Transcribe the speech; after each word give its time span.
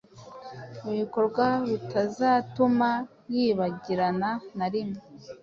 ibikorwa 0.91 1.45
bitazatuma 1.69 2.89
yibagirana 3.33 4.29
narimwe 4.57 4.99